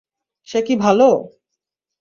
[0.47, 1.09] সে কি ভালো?